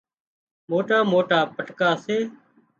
[0.69, 2.17] موٽا موٽا پٽا سي